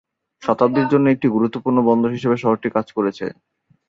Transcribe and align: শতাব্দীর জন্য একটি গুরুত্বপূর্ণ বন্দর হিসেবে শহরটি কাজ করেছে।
শতাব্দীর 0.41 0.87
জন্য 0.93 1.05
একটি 1.09 1.27
গুরুত্বপূর্ণ 1.29 1.77
বন্দর 1.89 2.09
হিসেবে 2.11 2.37
শহরটি 2.37 2.67
কাজ 2.75 2.87
করেছে। 2.97 3.25